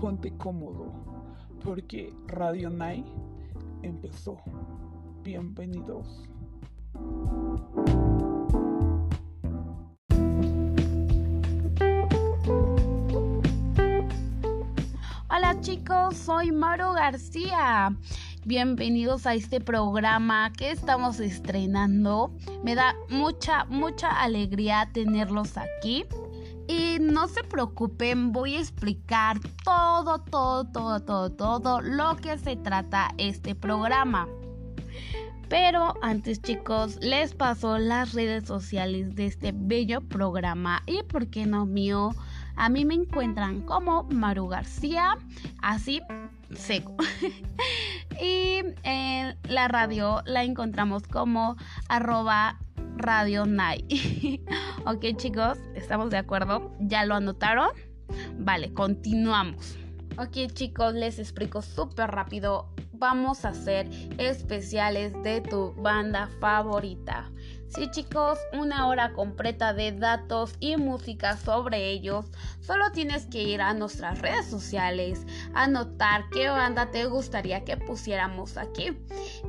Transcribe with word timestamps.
ponte 0.00 0.30
cómodo, 0.36 0.92
porque 1.64 2.14
Radio 2.28 2.70
Night 2.70 3.06
empezó. 3.82 4.36
Bienvenidos. 5.24 6.28
Hola 15.30 15.60
chicos, 15.60 16.16
soy 16.16 16.52
Maro 16.52 16.92
García. 16.92 17.96
Bienvenidos 18.44 19.26
a 19.26 19.34
este 19.34 19.60
programa 19.60 20.52
que 20.52 20.70
estamos 20.70 21.18
estrenando. 21.18 22.32
Me 22.62 22.76
da 22.76 22.94
mucha, 23.10 23.64
mucha 23.64 24.08
alegría 24.22 24.88
tenerlos 24.92 25.56
aquí. 25.58 26.04
Y 26.68 26.98
no 27.00 27.26
se 27.28 27.42
preocupen, 27.42 28.30
voy 28.30 28.56
a 28.56 28.60
explicar 28.60 29.40
todo, 29.64 30.18
todo, 30.18 30.66
todo, 30.66 31.00
todo, 31.00 31.30
todo 31.30 31.80
lo 31.80 32.16
que 32.16 32.36
se 32.38 32.56
trata 32.56 33.08
este 33.16 33.54
programa. 33.54 34.28
Pero 35.48 35.94
antes 36.02 36.42
chicos, 36.42 36.98
les 37.00 37.34
paso 37.34 37.78
las 37.78 38.12
redes 38.12 38.44
sociales 38.44 39.14
de 39.14 39.26
este 39.26 39.52
bello 39.54 40.02
programa 40.02 40.82
y 40.86 41.02
por 41.04 41.28
qué 41.28 41.46
no 41.46 41.64
mío. 41.64 42.10
A 42.54 42.68
mí 42.68 42.84
me 42.84 42.94
encuentran 42.94 43.62
como 43.62 44.02
Maru 44.04 44.48
García, 44.48 45.16
así 45.62 46.02
seco. 46.54 46.96
y 48.20 48.60
en 48.82 49.36
la 49.48 49.68
radio 49.68 50.22
la 50.26 50.44
encontramos 50.44 51.04
como 51.04 51.56
arroba 51.88 52.58
Radio 52.98 53.46
Night. 53.46 53.90
ok 54.86 55.16
chicos, 55.16 55.58
¿estamos 55.74 56.10
de 56.10 56.18
acuerdo? 56.18 56.72
¿Ya 56.80 57.04
lo 57.04 57.14
anotaron? 57.14 57.68
Vale, 58.38 58.72
continuamos. 58.74 59.78
Ok 60.18 60.52
chicos, 60.52 60.94
les 60.94 61.18
explico 61.18 61.62
súper 61.62 62.10
rápido. 62.10 62.68
Vamos 62.92 63.44
a 63.44 63.50
hacer 63.50 63.88
especiales 64.18 65.12
de 65.22 65.40
tu 65.40 65.72
banda 65.74 66.28
favorita. 66.40 67.30
Sí 67.68 67.90
chicos, 67.90 68.38
una 68.54 68.86
hora 68.86 69.12
completa 69.12 69.74
de 69.74 69.92
datos 69.92 70.54
y 70.58 70.78
música 70.78 71.36
sobre 71.36 71.90
ellos. 71.90 72.24
Solo 72.60 72.90
tienes 72.92 73.26
que 73.26 73.42
ir 73.42 73.60
a 73.60 73.74
nuestras 73.74 74.20
redes 74.20 74.46
sociales, 74.46 75.26
anotar 75.54 76.30
qué 76.30 76.48
banda 76.48 76.90
te 76.90 77.04
gustaría 77.04 77.64
que 77.64 77.76
pusiéramos 77.76 78.56
aquí. 78.56 78.96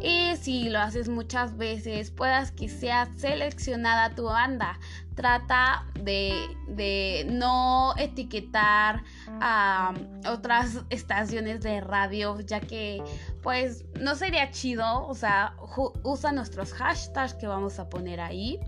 Y 0.01 0.35
si 0.35 0.69
lo 0.69 0.79
haces 0.79 1.07
muchas 1.07 1.55
veces, 1.55 2.11
puedas 2.11 2.51
que 2.51 2.67
sea 2.67 3.07
seleccionada 3.15 4.13
tu 4.15 4.25
banda. 4.25 4.79
Trata 5.19 5.85
de, 6.01 7.27
no 7.29 7.93
etiquetar 7.97 9.03
a 9.41 9.93
otras 10.29 10.85
estaciones 10.89 11.59
de 11.59 11.81
radio, 11.81 12.39
ya 12.39 12.61
que 12.61 13.03
pues 13.43 13.83
no 13.99 14.15
sería 14.15 14.49
chido. 14.51 15.05
O 15.07 15.13
sea, 15.13 15.57
usa 16.03 16.31
nuestros 16.31 16.71
hashtags 16.71 17.33
que 17.33 17.47
vamos 17.47 17.79
a 17.79 17.89
poner 17.89 18.21
ahí, 18.21 18.61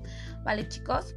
¿vale 0.44 0.68
chicos? 0.68 1.16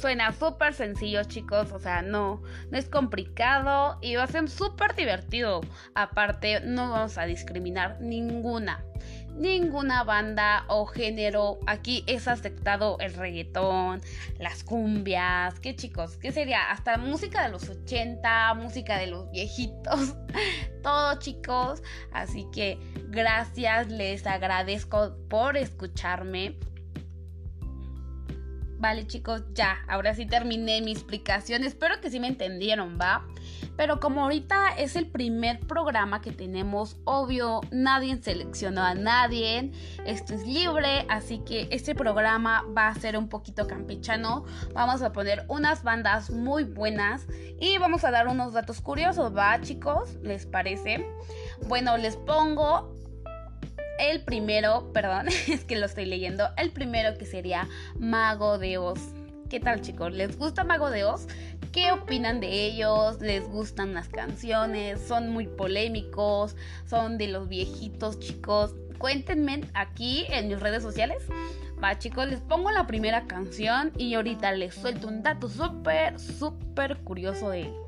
Suena 0.00 0.30
súper 0.30 0.72
sencillo 0.72 1.24
chicos, 1.24 1.72
o 1.72 1.80
sea, 1.80 2.02
no, 2.02 2.40
no 2.70 2.78
es 2.78 2.88
complicado 2.88 3.98
y 4.02 4.14
va 4.14 4.22
a 4.22 4.28
ser 4.28 4.48
súper 4.48 4.94
divertido. 4.94 5.62
Aparte, 5.96 6.60
no 6.60 6.90
vamos 6.90 7.18
a 7.18 7.24
discriminar 7.24 8.00
ninguna 8.00 8.84
ninguna 9.36 10.02
banda 10.04 10.64
o 10.68 10.86
género 10.86 11.58
aquí 11.66 12.04
es 12.06 12.28
aceptado 12.28 12.96
el 13.00 13.14
reggaetón, 13.14 14.00
las 14.38 14.64
cumbias, 14.64 15.60
¿qué 15.60 15.76
chicos? 15.76 16.16
¿Qué 16.16 16.32
sería? 16.32 16.70
Hasta 16.70 16.96
música 16.96 17.42
de 17.42 17.50
los 17.50 17.68
80, 17.68 18.54
música 18.54 18.98
de 18.98 19.08
los 19.08 19.30
viejitos, 19.30 20.16
todo 20.82 21.18
chicos. 21.18 21.82
Así 22.12 22.46
que 22.52 22.78
gracias, 23.08 23.88
les 23.88 24.26
agradezco 24.26 25.16
por 25.28 25.56
escucharme. 25.56 26.58
Vale 28.78 29.06
chicos, 29.06 29.42
ya, 29.54 29.78
ahora 29.88 30.14
sí 30.14 30.26
terminé 30.26 30.82
mi 30.82 30.92
explicación. 30.92 31.64
Espero 31.64 32.00
que 32.00 32.10
sí 32.10 32.20
me 32.20 32.28
entendieron, 32.28 32.98
¿va? 33.00 33.26
Pero 33.76 34.00
como 34.00 34.22
ahorita 34.22 34.70
es 34.78 34.96
el 34.96 35.06
primer 35.06 35.60
programa 35.60 36.20
que 36.20 36.32
tenemos, 36.32 36.96
obvio, 37.04 37.60
nadie 37.70 38.16
seleccionó 38.16 38.82
a 38.82 38.94
nadie. 38.94 39.70
Esto 40.04 40.34
es 40.34 40.46
libre, 40.46 41.04
así 41.08 41.40
que 41.40 41.68
este 41.70 41.94
programa 41.94 42.64
va 42.76 42.88
a 42.88 42.94
ser 42.94 43.16
un 43.18 43.28
poquito 43.28 43.66
campechano. 43.66 44.44
Vamos 44.72 45.02
a 45.02 45.12
poner 45.12 45.44
unas 45.48 45.82
bandas 45.82 46.30
muy 46.30 46.64
buenas 46.64 47.26
y 47.60 47.78
vamos 47.78 48.04
a 48.04 48.10
dar 48.10 48.28
unos 48.28 48.52
datos 48.52 48.80
curiosos, 48.80 49.36
¿va 49.36 49.60
chicos? 49.60 50.16
¿Les 50.22 50.46
parece? 50.46 51.06
Bueno, 51.68 51.96
les 51.96 52.16
pongo 52.16 52.94
el 53.98 54.22
primero, 54.22 54.90
perdón, 54.92 55.28
es 55.48 55.64
que 55.64 55.76
lo 55.76 55.86
estoy 55.86 56.06
leyendo. 56.06 56.48
El 56.56 56.70
primero 56.70 57.16
que 57.18 57.26
sería 57.26 57.68
Mago 57.98 58.58
de 58.58 58.78
Oz. 58.78 59.00
¿Qué 59.48 59.60
tal 59.60 59.80
chicos? 59.80 60.12
¿Les 60.12 60.36
gusta 60.36 60.64
Mago 60.64 60.90
de 60.90 61.04
Oz? 61.04 61.28
¿Qué 61.76 61.92
opinan 61.92 62.40
de 62.40 62.64
ellos? 62.64 63.20
¿Les 63.20 63.46
gustan 63.46 63.92
las 63.92 64.08
canciones? 64.08 64.98
¿Son 64.98 65.28
muy 65.28 65.46
polémicos? 65.46 66.56
¿Son 66.86 67.18
de 67.18 67.28
los 67.28 67.50
viejitos 67.50 68.18
chicos? 68.18 68.74
Cuéntenme 68.96 69.60
aquí 69.74 70.24
en 70.30 70.48
mis 70.48 70.58
redes 70.58 70.82
sociales. 70.82 71.22
Va 71.84 71.98
chicos, 71.98 72.28
les 72.28 72.40
pongo 72.40 72.70
la 72.70 72.86
primera 72.86 73.26
canción 73.26 73.92
y 73.98 74.14
ahorita 74.14 74.52
les 74.52 74.74
suelto 74.74 75.06
un 75.06 75.22
dato 75.22 75.50
súper, 75.50 76.18
súper 76.18 76.96
curioso 77.04 77.50
de 77.50 77.60
él. 77.64 77.85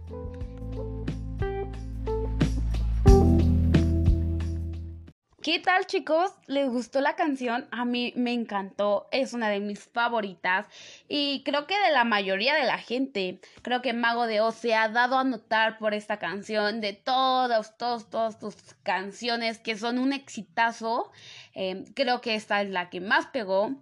¿Qué 5.49 5.59
tal 5.59 5.87
chicos? 5.87 6.31
¿Les 6.47 6.69
gustó 6.69 7.01
la 7.01 7.17
canción? 7.17 7.67
A 7.71 7.87
mí 7.87 8.13
me 8.17 8.35
encantó, 8.35 9.09
es 9.13 9.33
una 9.33 9.49
de 9.49 9.61
mis 9.61 9.83
favoritas 9.83 10.67
y 11.09 11.43
creo 11.43 11.67
que 11.67 11.75
de 11.75 11.91
la 11.91 12.05
mayoría 12.05 12.55
de 12.55 12.67
la 12.67 12.77
gente. 12.77 13.41
Creo 13.63 13.81
que 13.81 13.95
Mago 13.95 14.27
de 14.27 14.43
Oz 14.43 14.57
se 14.57 14.75
ha 14.75 14.91
dado 14.91 15.17
a 15.17 15.25
notar 15.25 15.79
por 15.79 15.95
esta 15.95 16.19
canción 16.19 16.83
de 16.83 16.93
todas, 16.93 17.79
todas, 17.79 18.11
todas 18.11 18.39
tus 18.39 18.57
canciones 18.83 19.59
que 19.59 19.79
son 19.79 19.99
un 19.99 20.13
exitazo. 20.13 21.11
Em, 21.55 21.87
creo 21.95 22.21
que 22.21 22.35
esta 22.35 22.61
es 22.61 22.69
la 22.69 22.91
que 22.91 23.01
más 23.01 23.29
pegó. 23.29 23.75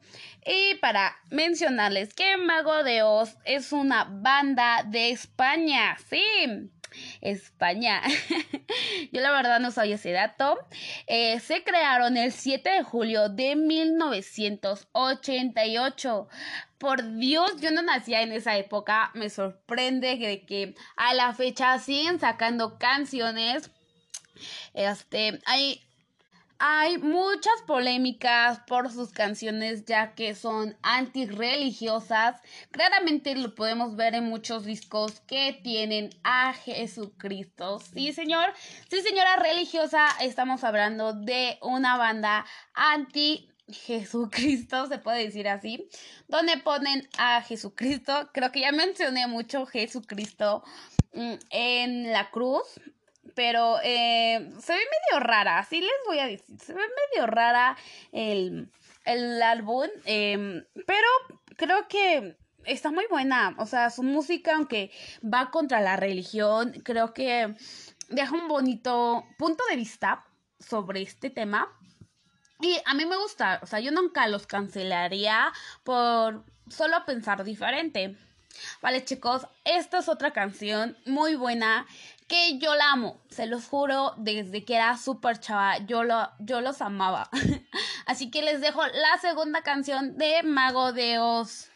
Y 0.47 0.77
para 0.77 1.17
mencionarles 1.31 2.15
que 2.15 2.37
Mago 2.37 2.85
de 2.85 3.03
Oz 3.03 3.39
es 3.45 3.73
una 3.73 4.05
banda 4.05 4.85
de 4.87 5.11
España, 5.11 5.97
sí. 6.09 6.71
España. 7.21 8.01
Yo 9.13 9.21
la 9.21 9.31
verdad 9.33 9.61
no 9.61 9.71
sabía 9.71 9.97
ese 9.97 10.13
dato. 10.13 10.59
Eh, 11.07 11.39
se 11.41 11.63
crearon 11.63 12.17
el 12.17 12.33
7 12.33 12.71
de 12.71 12.83
julio 12.83 13.29
de 13.29 13.55
1988. 13.57 16.29
Por 16.79 17.17
Dios, 17.17 17.61
yo 17.61 17.71
no 17.71 17.81
nacía 17.81 18.21
en 18.21 18.33
esa 18.33 18.59
época. 18.59 19.11
Me 19.15 19.31
sorprende 19.31 20.19
que, 20.19 20.45
que 20.45 20.75
a 20.97 21.15
la 21.15 21.33
fecha 21.33 21.79
siguen 21.79 22.21
sacando 22.21 22.77
canciones. 22.79 23.71
Este, 24.75 25.41
hay 25.47 25.86
hay 26.59 26.99
muchas 26.99 27.63
polémicas 27.67 28.61
por 28.67 28.91
sus 28.91 29.11
canciones 29.11 29.85
ya 29.85 30.15
que 30.15 30.35
son 30.35 30.77
antirreligiosas. 30.83 32.41
Claramente 32.71 33.35
lo 33.35 33.55
podemos 33.55 33.97
ver 33.97 34.15
en 34.15 34.25
muchos 34.25 34.65
discos 34.65 35.21
que 35.21 35.59
tienen 35.63 36.11
a 36.25 36.53
Jesucristo. 36.55 37.81
Sí, 37.81 38.13
señor. 38.13 38.53
Sí, 38.89 39.01
señora 39.03 39.37
religiosa, 39.37 40.09
estamos 40.21 40.65
hablando 40.65 41.13
de 41.13 41.59
una 41.61 41.97
banda 41.97 42.47
anti 42.75 43.49
Jesucristo, 43.69 44.87
se 44.87 44.99
puede 44.99 45.25
decir 45.25 45.49
así, 45.49 45.89
donde 46.29 46.57
ponen 46.59 47.09
a 47.19 47.43
Jesucristo. 47.43 48.31
Creo 48.33 48.53
que 48.53 48.61
ya 48.61 48.73
mencioné 48.73 49.27
mucho 49.27 49.67
Jesucristo 49.67 50.63
mm, 51.13 51.35
en 51.51 52.13
la 52.13 52.31
cruz, 52.31 52.81
pero 53.37 53.79
eh, 53.85 54.51
se 54.59 54.73
ve 54.73 54.81
medio 54.81 55.21
rara, 55.23 55.59
así 55.59 55.81
les 55.81 55.91
voy 56.07 56.19
a 56.19 56.27
decir, 56.27 56.59
se 56.59 56.73
ve 56.73 56.81
medio 57.13 57.27
rara 57.27 57.77
el, 58.11 58.71
álbum, 59.43 59.87
em, 60.07 60.65
pero 60.87 61.07
creo 61.57 61.87
que 61.87 62.37
está 62.65 62.91
muy 62.91 63.05
buena, 63.09 63.55
o 63.59 63.67
sea, 63.67 63.91
su 63.91 64.03
música, 64.03 64.57
aunque 64.57 64.91
va 65.23 65.51
contra 65.51 65.83
la 65.83 65.97
religión, 65.97 66.73
creo 66.83 67.13
que 67.13 67.55
deja 68.09 68.35
un 68.35 68.49
bonito 68.49 69.25
punto 69.39 69.63
de 69.71 69.77
vista 69.77 70.25
sobre 70.59 71.03
este 71.03 71.29
tema. 71.29 71.69
Y 72.61 72.81
a 72.87 72.95
mí 72.95 73.05
me 73.05 73.19
gusta, 73.19 73.61
o 73.63 73.67
sea, 73.67 73.81
yo 73.81 73.93
nunca 73.93 74.27
los 74.29 74.47
cancelaría 74.47 75.53
por 75.85 76.43
solo 76.69 77.05
pensar 77.05 77.45
diferente. 77.45 78.17
Vale, 78.81 79.05
chicos, 79.05 79.47
esta 79.65 79.99
es 79.99 80.09
otra 80.09 80.33
canción 80.33 80.97
muy 81.05 81.35
buena 81.35 81.87
que 82.27 82.59
yo 82.59 82.75
la 82.75 82.93
amo, 82.93 83.21
se 83.29 83.47
los 83.47 83.67
juro, 83.67 84.15
desde 84.17 84.65
que 84.65 84.75
era 84.75 84.97
súper 84.97 85.39
chava, 85.39 85.79
yo, 85.79 86.03
lo, 86.03 86.29
yo 86.41 86.61
los 86.61 86.81
amaba. 86.83 87.31
Así 88.07 88.31
que 88.31 88.43
les 88.43 88.61
dejo 88.61 88.85
la 88.85 89.19
segunda 89.21 89.63
canción 89.63 90.17
de 90.17 90.43
Mago 90.43 90.93
de 90.93 91.19
Oz. 91.19 91.71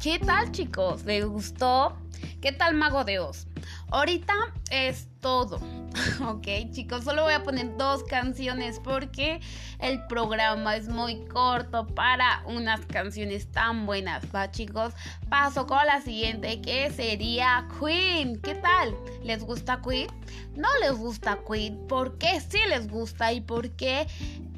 ¿Qué 0.00 0.20
tal 0.20 0.52
chicos? 0.52 1.04
¿Les 1.04 1.24
gustó? 1.24 1.96
¿Qué 2.40 2.52
tal 2.52 2.74
Mago 2.74 3.04
de 3.04 3.18
Oz? 3.18 3.48
Ahorita 3.90 4.34
es 4.70 5.08
todo. 5.20 5.60
ok, 6.26 6.46
chicos, 6.72 7.04
solo 7.04 7.22
voy 7.22 7.34
a 7.34 7.42
poner 7.42 7.76
dos 7.76 8.02
canciones 8.04 8.80
porque 8.82 9.40
el 9.78 10.04
programa 10.06 10.76
es 10.76 10.88
muy 10.88 11.24
corto 11.26 11.86
para 11.86 12.42
unas 12.46 12.84
canciones 12.86 13.50
tan 13.50 13.86
buenas. 13.86 14.24
Va, 14.34 14.50
chicos, 14.50 14.92
paso 15.28 15.66
con 15.66 15.84
la 15.86 16.00
siguiente 16.00 16.60
que 16.60 16.90
sería 16.90 17.68
Queen. 17.78 18.40
¿Qué 18.40 18.56
tal? 18.56 18.96
¿Les 19.22 19.42
gusta 19.42 19.80
Queen? 19.80 20.08
¿No 20.56 20.68
les 20.80 20.92
gusta 20.92 21.38
Queen? 21.48 21.86
¿Por 21.86 22.18
qué 22.18 22.40
sí 22.40 22.58
les 22.68 22.88
gusta 22.88 23.32
y 23.32 23.40
por 23.40 23.70
qué 23.70 24.06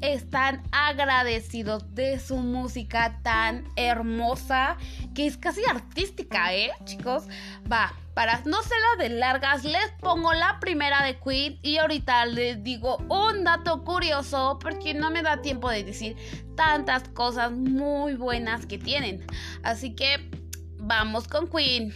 están 0.01 0.63
agradecidos 0.71 1.93
de 1.93 2.19
su 2.19 2.37
música 2.37 3.19
tan 3.21 3.65
hermosa 3.75 4.77
que 5.13 5.27
es 5.27 5.37
casi 5.37 5.61
artística, 5.65 6.53
¿eh, 6.53 6.71
chicos? 6.85 7.25
Va, 7.71 7.93
para 8.19 8.41
no 8.43 8.61
ser 8.63 8.77
la 8.81 9.03
de 9.03 9.09
largas, 9.15 9.63
les 9.63 9.91
pongo 10.01 10.33
la 10.33 10.59
primera 10.59 11.05
de 11.05 11.17
Queen 11.21 11.57
y 11.61 11.77
ahorita 11.77 12.25
les 12.25 12.61
digo 12.61 12.97
un 13.07 13.45
dato 13.45 13.85
curioso 13.85 14.59
porque 14.61 14.93
no 14.93 15.09
me 15.09 15.21
da 15.21 15.41
tiempo 15.41 15.69
de 15.69 15.85
decir 15.85 16.17
tantas 16.57 17.07
cosas 17.07 17.53
muy 17.53 18.15
buenas 18.15 18.65
que 18.65 18.77
tienen. 18.77 19.25
Así 19.63 19.95
que 19.95 20.29
vamos 20.79 21.29
con 21.29 21.47
Queen. 21.47 21.93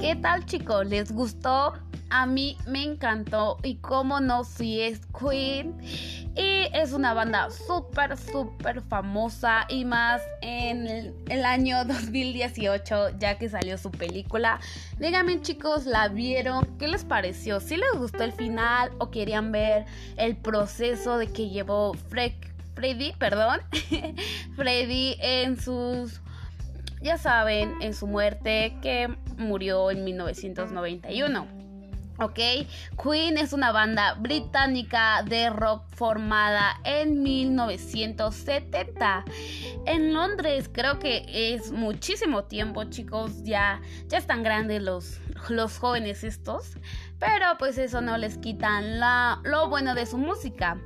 ¿Qué 0.00 0.16
tal 0.20 0.44
chicos? 0.46 0.84
¿Les 0.88 1.12
gustó? 1.12 1.74
A 2.10 2.26
mí 2.26 2.56
me 2.66 2.82
encantó 2.82 3.58
y 3.62 3.76
como 3.76 4.18
no, 4.18 4.42
si 4.42 4.80
es 4.80 5.00
Queen. 5.06 5.76
Es 6.76 6.92
una 6.92 7.14
banda 7.14 7.48
súper, 7.50 8.18
súper 8.18 8.82
famosa 8.82 9.64
y 9.70 9.86
más 9.86 10.20
en 10.42 10.86
el, 11.26 11.44
año 11.46 11.82
2018 11.86 13.18
ya 13.18 13.38
que 13.38 13.48
salió 13.48 13.78
su 13.78 13.90
película. 13.90 14.60
Díganme 14.98 15.40
chicos, 15.40 15.86
¿la 15.86 16.08
vieron? 16.08 16.66
¿Qué 16.78 16.86
les 16.86 17.02
pareció? 17.02 17.60
¿Si 17.60 17.78
les 17.78 17.92
gustó 17.96 18.24
el 18.24 18.32
final 18.32 18.90
o 18.98 19.10
querían 19.10 19.52
ver 19.52 19.86
el 20.18 20.36
proceso 20.36 21.16
de 21.16 21.28
que 21.28 21.48
llevó 21.48 21.94
Freddy, 21.94 23.14
perdón, 23.18 23.62
Freddy 24.54 25.16
en 25.20 25.58
sus 25.58 26.20
ya 27.00 27.16
saben, 27.16 27.80
en 27.80 27.94
su 27.94 28.06
muerte 28.06 28.76
que 28.82 29.08
murió 29.38 29.90
en 29.90 30.04
1991. 30.04 31.65
¿Ok? 32.18 32.38
Queen 33.02 33.38
es 33.38 33.52
una 33.52 33.72
banda 33.72 34.14
británica 34.14 35.22
de 35.22 35.50
rock 35.50 35.84
formada 35.90 36.80
en 36.84 37.22
1970 37.22 39.24
en 39.86 40.14
Londres. 40.14 40.70
Creo 40.72 40.98
que 40.98 41.26
es 41.28 41.72
muchísimo 41.72 42.44
tiempo, 42.44 42.84
chicos. 42.84 43.42
Ya, 43.42 43.80
ya 44.08 44.18
están 44.18 44.42
grandes 44.42 44.82
los, 44.82 45.20
los 45.48 45.78
jóvenes 45.78 46.24
estos. 46.24 46.76
Pero 47.18 47.46
pues 47.58 47.78
eso 47.78 48.00
no 48.00 48.18
les 48.18 48.38
quitan 48.38 49.00
la, 49.00 49.40
lo 49.44 49.68
bueno 49.68 49.94
de 49.94 50.06
su 50.06 50.18
música. 50.18 50.78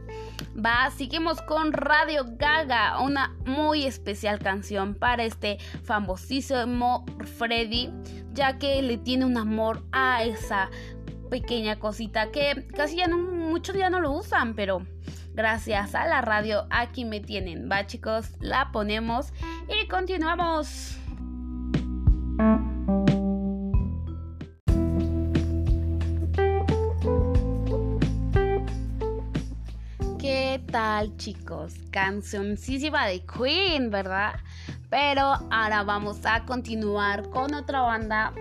Va, 0.56 0.90
seguimos 0.90 1.40
con 1.42 1.72
Radio 1.72 2.24
Gaga, 2.36 3.00
una 3.00 3.36
muy 3.46 3.84
especial 3.84 4.38
canción 4.38 4.94
para 4.94 5.24
este 5.24 5.58
famosísimo 5.84 7.04
Freddy, 7.38 7.90
ya 8.32 8.58
que 8.58 8.82
le 8.82 8.98
tiene 8.98 9.24
un 9.24 9.36
amor 9.36 9.84
a 9.92 10.24
esa 10.24 10.70
pequeña 11.30 11.78
cosita 11.78 12.30
que 12.30 12.66
casi 12.76 12.96
ya 12.96 13.06
no, 13.06 13.16
muchos 13.16 13.76
ya 13.76 13.88
no 13.88 14.00
lo 14.00 14.12
usan, 14.12 14.54
pero 14.54 14.84
gracias 15.32 15.94
a 15.94 16.06
la 16.06 16.20
radio 16.20 16.66
aquí 16.70 17.04
me 17.04 17.20
tienen. 17.20 17.70
Va 17.70 17.86
chicos, 17.86 18.32
la 18.40 18.70
ponemos 18.72 19.32
y 19.68 19.88
continuamos. 19.88 20.98
¿Qué 30.18 30.62
tal 30.70 31.16
chicos? 31.16 31.74
Cancioncísima 31.90 33.06
de 33.06 33.24
Queen, 33.24 33.90
¿verdad? 33.90 34.34
Pero 34.90 35.22
ahora 35.50 35.84
vamos 35.84 36.20
a 36.24 36.44
continuar 36.44 37.30
con 37.30 37.54
otra 37.54 37.80
banda 37.80 38.32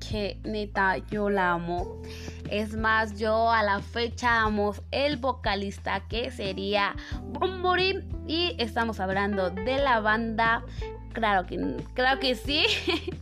que 0.00 0.40
neta 0.44 0.96
yo 1.10 1.30
la 1.30 1.52
amo. 1.52 2.02
Es 2.50 2.74
más, 2.76 3.18
yo 3.18 3.50
a 3.50 3.62
la 3.62 3.80
fecha 3.80 4.42
amo 4.42 4.74
el 4.90 5.16
vocalista 5.16 6.00
que 6.08 6.30
sería 6.30 6.96
Bumburi 7.22 8.04
y 8.26 8.56
estamos 8.58 8.98
hablando 8.98 9.50
de 9.50 9.78
la 9.78 10.00
banda 10.00 10.64
Claro 11.12 11.44
que, 11.46 11.58
claro 11.94 12.20
que 12.20 12.34
sí. 12.34 12.64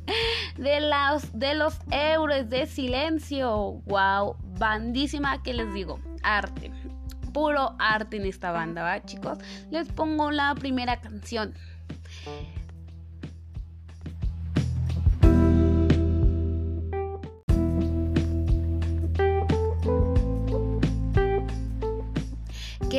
De 0.58 0.80
los, 0.80 1.38
de 1.38 1.54
los 1.54 1.78
euros 1.90 2.50
de 2.50 2.66
silencio. 2.66 3.80
Wow. 3.86 4.36
Bandísima, 4.58 5.40
que 5.42 5.54
les 5.54 5.72
digo? 5.72 6.00
Arte 6.22 6.72
puro 7.32 7.76
arte 7.78 8.16
en 8.16 8.26
esta 8.26 8.50
banda, 8.50 8.82
¿va, 8.82 9.00
chicos? 9.04 9.38
Les 9.70 9.86
pongo 9.88 10.32
la 10.32 10.54
primera 10.56 11.00
canción. 11.00 11.54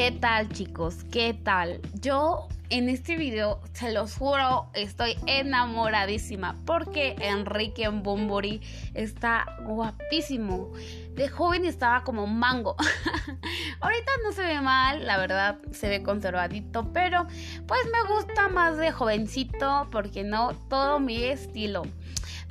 ¿Qué 0.10 0.18
tal 0.18 0.50
chicos? 0.50 0.96
¿Qué 1.12 1.36
tal? 1.36 1.82
Yo 2.02 2.48
en 2.72 2.90
este 2.90 3.16
video, 3.16 3.62
se 3.74 3.92
los 3.92 4.16
juro, 4.16 4.72
estoy 4.74 5.16
enamoradísima 5.28 6.56
porque 6.66 7.16
Enrique 7.20 7.88
Bombori 7.90 8.60
está 8.96 9.46
guapísimo. 9.62 10.72
De 11.14 11.30
joven 11.30 11.64
estaba 11.64 12.04
como 12.04 12.26
mango. 12.26 12.76
Ahorita 13.82 14.12
no 14.24 14.32
se 14.32 14.42
ve 14.42 14.60
mal, 14.62 15.06
la 15.06 15.18
verdad, 15.18 15.60
se 15.70 15.90
ve 15.90 16.02
conservadito, 16.02 16.92
pero 16.92 17.28
pues 17.68 17.82
me 17.86 18.16
gusta 18.16 18.50
más 18.50 18.78
de 18.78 18.92
jovencito 18.92 19.88
porque 19.92 20.24
no 20.24 20.56
todo 20.70 21.00
mi 21.00 21.24
estilo. 21.24 21.84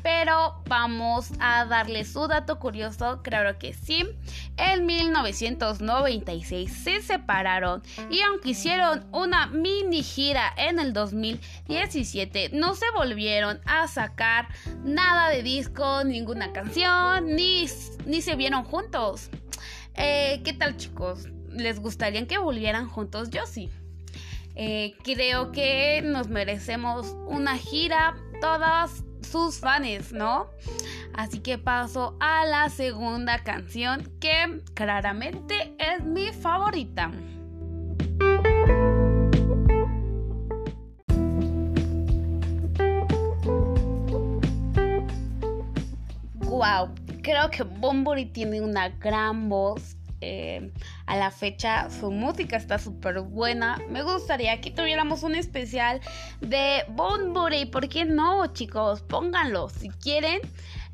Pero 0.02 0.62
vamos 0.66 1.32
a 1.40 1.64
darle 1.64 2.04
su 2.04 2.28
dato 2.28 2.58
curioso, 2.58 3.20
claro 3.22 3.58
que 3.58 3.72
sí. 3.72 4.04
En 4.56 4.86
1996 4.86 6.72
se 6.72 7.02
separaron 7.02 7.82
y 8.10 8.20
aunque 8.20 8.50
hicieron 8.50 9.06
una 9.12 9.46
mini 9.46 10.02
gira 10.02 10.52
en 10.56 10.78
el 10.78 10.92
2017, 10.92 12.50
no 12.52 12.74
se 12.74 12.86
volvieron 12.94 13.60
a 13.66 13.88
sacar 13.88 14.48
nada 14.84 15.30
de 15.30 15.42
disco, 15.42 16.04
ninguna 16.04 16.52
canción, 16.52 17.34
ni, 17.34 17.66
ni 18.06 18.22
se 18.22 18.36
vieron 18.36 18.64
juntos. 18.64 19.30
Eh, 19.94 20.40
¿Qué 20.44 20.52
tal 20.52 20.76
chicos? 20.76 21.26
¿Les 21.50 21.80
gustaría 21.80 22.26
que 22.26 22.38
volvieran 22.38 22.88
juntos? 22.88 23.30
Yo 23.30 23.46
sí. 23.46 23.68
Eh, 24.54 24.94
creo 25.04 25.52
que 25.52 26.02
nos 26.02 26.28
merecemos 26.28 27.14
una 27.26 27.56
gira 27.56 28.16
todas 28.40 29.04
sus 29.30 29.60
fans, 29.60 30.12
¿no? 30.12 30.46
Así 31.14 31.40
que 31.40 31.58
paso 31.58 32.16
a 32.20 32.46
la 32.46 32.68
segunda 32.70 33.42
canción 33.44 34.10
que 34.20 34.62
claramente 34.74 35.74
es 35.78 36.02
mi 36.04 36.32
favorita. 36.32 37.10
Wow, 46.34 46.94
creo 47.22 47.50
que 47.50 47.62
Bombori 47.62 48.26
tiene 48.26 48.60
una 48.62 48.88
gran 48.88 49.48
voz 49.48 49.97
eh, 50.20 50.72
a 51.06 51.16
la 51.16 51.30
fecha 51.30 51.88
su 51.90 52.10
música 52.10 52.56
está 52.56 52.78
súper 52.78 53.20
buena. 53.20 53.78
Me 53.88 54.02
gustaría 54.02 54.60
que 54.60 54.70
tuviéramos 54.70 55.22
un 55.22 55.34
especial 55.34 56.00
de 56.40 56.84
Bunbury. 56.88 57.66
¿Por 57.66 57.88
qué 57.88 58.04
no, 58.04 58.46
chicos? 58.52 59.02
Pónganlo. 59.02 59.68
Si 59.68 59.90
quieren, 59.90 60.40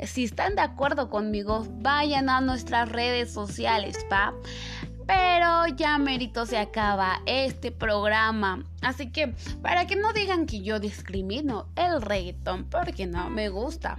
si 0.01 0.25
están 0.25 0.55
de 0.57 0.63
acuerdo 0.63 1.09
conmigo, 1.09 1.67
vayan 1.81 2.29
a 2.29 2.41
nuestras 2.41 2.89
redes 2.91 3.33
sociales, 3.33 3.97
¿va? 4.13 4.35
Pero 5.07 5.67
ya 5.77 5.99
mérito 5.99 6.47
se 6.47 6.59
acaba 6.59 7.21
este 7.27 7.71
programa. 7.71 8.65
Así 8.81 9.11
que 9.11 9.35
para 9.63 9.87
que 9.87 9.97
no 9.97 10.13
digan 10.13 10.47
que 10.47 10.63
yo 10.63 10.81
discrimino 10.81 11.69
el 11.77 12.01
reggaetón, 12.01 12.65
porque 12.65 13.07
no 13.07 13.29
me 13.29 13.49
gusta. 13.49 13.99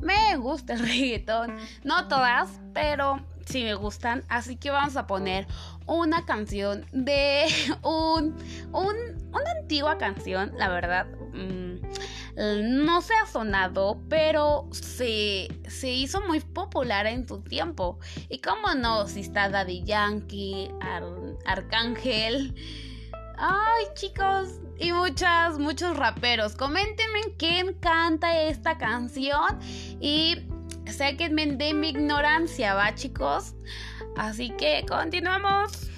Me 0.00 0.36
gusta 0.36 0.74
el 0.74 0.80
reggaetón. 0.80 1.56
No 1.82 2.06
todas, 2.06 2.60
pero 2.72 3.20
si 3.48 3.64
me 3.64 3.74
gustan. 3.74 4.24
Así 4.28 4.56
que 4.56 4.70
vamos 4.70 4.96
a 4.96 5.06
poner 5.06 5.46
una 5.86 6.24
canción 6.24 6.86
de 6.92 7.46
un, 7.82 8.36
una 8.72 9.50
antigua 9.60 9.98
canción, 9.98 10.52
la 10.56 10.68
verdad. 10.68 11.06
Mm, 11.32 12.84
no 12.84 13.00
se 13.00 13.14
ha 13.14 13.26
sonado, 13.26 14.00
pero 14.08 14.68
se, 14.70 15.48
se 15.66 15.90
hizo 15.90 16.20
muy 16.22 16.40
popular 16.40 17.06
en 17.06 17.26
su 17.26 17.40
tiempo. 17.42 17.98
Y 18.28 18.40
cómo 18.40 18.74
no, 18.74 19.06
si 19.08 19.20
está 19.20 19.48
Daddy 19.48 19.82
Yankee, 19.84 20.70
Arcángel. 21.46 22.54
Ay, 23.40 23.84
chicos, 23.94 24.60
y 24.78 24.92
muchas, 24.92 25.58
muchos 25.58 25.96
raperos. 25.96 26.54
Coméntenme 26.54 27.20
quién 27.36 27.74
canta 27.74 28.42
esta 28.42 28.78
canción 28.78 29.58
y 30.00 30.48
sáquenme 30.86 31.46
de 31.46 31.74
mi 31.74 31.90
ignorancia, 31.90 32.74
¿va, 32.74 32.94
chicos? 32.94 33.54
Así 34.16 34.50
que 34.50 34.84
continuamos. 34.88 35.90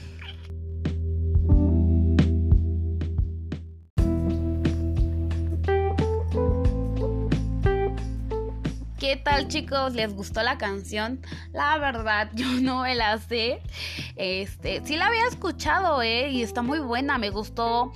¿Qué 8.99 9.17
tal 9.17 9.49
chicos? 9.49 9.95
¿Les 9.95 10.15
gustó 10.15 10.43
la 10.43 10.59
canción? 10.59 11.21
La 11.53 11.79
verdad, 11.79 12.31
yo 12.35 12.47
no 12.61 12.83
me 12.83 12.95
la 12.95 13.17
sé. 13.19 13.62
Este, 14.15 14.83
sí 14.85 14.97
la 14.97 15.07
había 15.07 15.27
escuchado, 15.27 16.03
¿eh? 16.03 16.31
Y 16.31 16.43
está 16.43 16.61
muy 16.61 16.81
buena, 16.81 17.17
me 17.17 17.31
gustó 17.31 17.93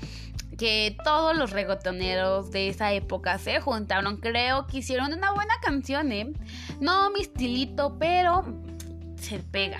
que 0.56 0.96
todos 1.04 1.37
los 1.37 1.50
regotoneros 1.50 2.50
de 2.50 2.68
esa 2.68 2.92
época 2.92 3.38
se 3.38 3.61
juntaron. 3.61 4.18
Creo 4.18 4.66
que 4.66 4.78
hicieron 4.78 5.12
una 5.12 5.32
buena 5.32 5.54
canción, 5.62 6.12
¿eh? 6.12 6.32
No 6.80 7.11
mi 7.11 7.23
estilito, 7.23 7.96
pero 7.99 8.44
se 9.16 9.38
pega. 9.38 9.78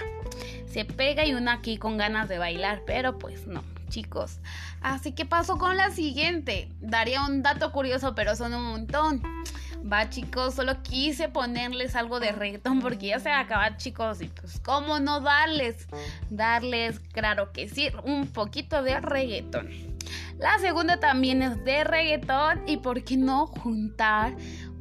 Se 0.67 0.85
pega 0.85 1.25
y 1.25 1.35
una 1.35 1.55
aquí 1.55 1.77
con 1.77 1.97
ganas 1.97 2.29
de 2.29 2.39
bailar, 2.39 2.83
pero 2.87 3.19
pues 3.19 3.47
no, 3.47 3.63
chicos. 3.89 4.41
Así 4.81 5.13
que 5.13 5.25
paso 5.25 5.59
con 5.59 5.77
la 5.77 5.91
siguiente. 5.91 6.69
Daría 6.81 7.25
un 7.25 7.43
dato 7.43 7.71
curioso, 7.73 8.15
pero 8.15 8.35
son 8.35 8.55
un 8.55 8.65
montón. 8.65 9.23
Va 9.91 10.09
chicos, 10.09 10.55
solo 10.55 10.83
quise 10.83 11.29
ponerles 11.29 11.95
algo 11.95 12.19
de 12.19 12.33
reggaetón 12.33 12.81
porque 12.81 13.09
ya 13.09 13.21
se 13.21 13.29
va 13.29 13.37
a 13.37 13.41
acabar 13.41 13.77
chicos 13.77 14.23
y 14.23 14.29
pues 14.29 14.59
cómo 14.61 14.99
no 14.99 15.21
darles, 15.21 15.89
darles, 16.31 17.01
claro 17.01 17.53
que 17.53 17.69
sí, 17.69 17.91
un 18.03 18.27
poquito 18.27 18.83
de 18.83 18.99
reggaetón. 18.99 19.94
La 20.39 20.59
segunda 20.59 20.99
también 20.99 21.43
es 21.43 21.65
de 21.65 21.85
reggaetón 21.85 22.63
y 22.67 22.79
por 22.79 23.03
qué 23.05 23.17
no 23.17 23.47
juntar 23.47 24.37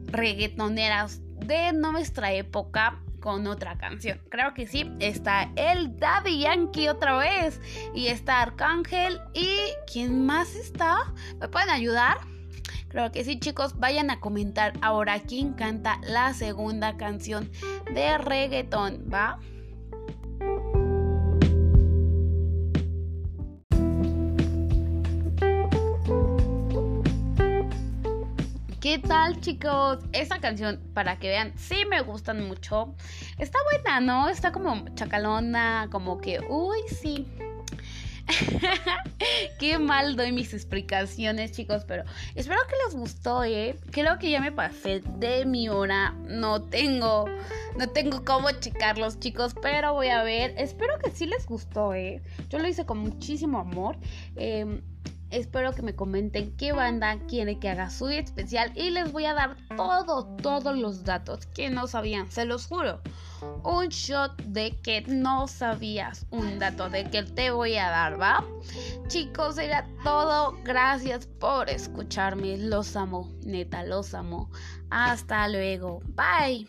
reggaetoneras 0.05 1.21
de 1.45 1.73
nuestra 1.73 2.33
época 2.33 2.99
con 3.19 3.47
otra 3.47 3.77
canción. 3.77 4.19
Creo 4.29 4.53
que 4.53 4.67
sí, 4.67 4.91
está 4.99 5.49
el 5.55 5.97
Daddy 5.97 6.39
Yankee 6.39 6.89
otra 6.89 7.17
vez 7.17 7.61
y 7.95 8.07
está 8.07 8.41
Arcángel 8.41 9.19
y 9.33 9.57
¿quién 9.91 10.25
más 10.25 10.55
está? 10.55 10.97
¿Me 11.39 11.47
pueden 11.47 11.69
ayudar? 11.69 12.17
Creo 12.89 13.11
que 13.11 13.23
sí, 13.23 13.39
chicos, 13.39 13.79
vayan 13.79 14.11
a 14.11 14.19
comentar 14.19 14.73
ahora 14.81 15.19
quién 15.21 15.53
canta 15.53 15.99
la 16.03 16.33
segunda 16.33 16.97
canción 16.97 17.49
de 17.93 18.17
reggaetón, 18.17 19.05
¿va? 19.11 19.39
¿Qué 28.93 28.99
tal 28.99 29.41
chicos? 29.41 30.03
Esta 30.11 30.37
canción, 30.37 30.79
para 30.93 31.17
que 31.17 31.27
vean, 31.27 31.51
sí 31.57 31.77
me 31.89 32.01
gustan 32.01 32.47
mucho. 32.47 32.93
Está 33.39 33.57
buena, 33.71 33.99
¿no? 33.99 34.29
Está 34.29 34.51
como 34.51 34.85
chacalona, 34.93 35.87
como 35.91 36.21
que, 36.21 36.39
uy, 36.47 36.77
sí. 37.01 37.27
Qué 39.59 39.79
mal 39.79 40.15
doy 40.15 40.31
mis 40.31 40.53
explicaciones, 40.53 41.53
chicos, 41.53 41.85
pero 41.87 42.03
espero 42.35 42.59
que 42.69 42.75
les 42.85 42.95
gustó, 42.95 43.43
¿eh? 43.43 43.79
Creo 43.89 44.19
que 44.19 44.29
ya 44.29 44.39
me 44.39 44.51
pasé 44.51 45.01
de 45.17 45.43
mi 45.45 45.69
hora. 45.69 46.11
No 46.27 46.61
tengo, 46.61 47.25
no 47.75 47.89
tengo 47.89 48.23
cómo 48.23 48.51
checarlos, 48.51 49.19
chicos, 49.19 49.55
pero 49.59 49.93
voy 49.93 50.09
a 50.09 50.21
ver. 50.21 50.53
Espero 50.59 50.99
que 50.99 51.09
sí 51.09 51.25
les 51.25 51.47
gustó, 51.47 51.95
¿eh? 51.95 52.21
Yo 52.47 52.59
lo 52.59 52.67
hice 52.67 52.85
con 52.85 52.99
muchísimo 52.99 53.57
amor. 53.57 53.97
Eh, 54.35 54.83
Espero 55.33 55.73
que 55.73 55.81
me 55.81 55.95
comenten 55.95 56.55
qué 56.57 56.73
banda 56.73 57.17
quiere 57.27 57.57
que 57.57 57.67
haga 57.67 57.89
su 57.89 58.07
especial 58.07 58.71
y 58.75 58.91
les 58.91 59.11
voy 59.11 59.25
a 59.25 59.33
dar 59.33 59.57
todo, 59.75 60.25
todos 60.43 60.77
los 60.77 61.03
datos 61.03 61.47
que 61.47 61.71
no 61.71 61.87
sabían, 61.87 62.31
se 62.31 62.45
los 62.45 62.67
juro. 62.67 63.01
Un 63.63 63.87
shot 63.87 64.39
de 64.43 64.77
que 64.83 65.01
no 65.01 65.47
sabías 65.47 66.27
un 66.29 66.59
dato 66.59 66.87
de 66.87 67.05
que 67.05 67.23
te 67.23 67.49
voy 67.49 67.77
a 67.77 67.89
dar, 67.89 68.21
¿va? 68.21 68.45
Chicos, 69.07 69.57
era 69.57 69.87
todo. 70.03 70.55
Gracias 70.63 71.25
por 71.25 71.67
escucharme. 71.67 72.57
Los 72.59 72.95
amo, 72.95 73.31
neta, 73.43 73.83
los 73.83 74.13
amo. 74.13 74.51
Hasta 74.91 75.47
luego. 75.47 76.01
Bye. 76.09 76.67